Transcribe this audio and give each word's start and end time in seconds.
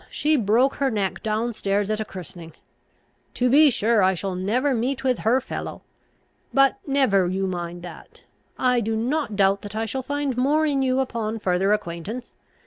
she 0.09 0.35
broke 0.35 0.77
her 0.77 0.89
neck 0.89 1.21
down 1.21 1.53
stairs 1.53 1.91
at 1.91 1.99
a 1.99 2.05
christening. 2.05 2.53
To 3.35 3.51
be 3.51 3.69
sure 3.69 4.01
I 4.01 4.15
shall 4.15 4.33
never 4.33 4.73
meet 4.73 5.03
with 5.03 5.19
her 5.19 5.39
fellow! 5.39 5.83
But 6.51 6.79
never 6.87 7.27
you 7.27 7.45
mind 7.45 7.83
that; 7.83 8.23
I 8.57 8.79
do 8.79 8.95
not 8.95 9.35
doubt 9.35 9.61
that 9.61 9.75
I 9.75 9.85
shall 9.85 10.01
find 10.01 10.35
more 10.35 10.65
in 10.65 10.81
you 10.81 10.99
upon 10.99 11.37
further 11.37 11.71
acquaintance. 11.71 12.33